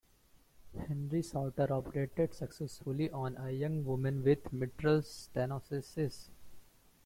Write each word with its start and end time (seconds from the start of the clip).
Henry 0.75 1.21
Souttar 1.21 1.69
operated 1.69 2.33
successfully 2.33 3.11
on 3.11 3.37
a 3.37 3.51
young 3.51 3.85
woman 3.85 4.23
with 4.23 4.51
mitral 4.51 5.03
stenosis. 5.03 6.31